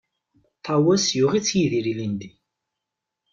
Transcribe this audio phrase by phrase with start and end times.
[0.65, 2.29] Ṭawes yuɣ-itt Yidir ilindi.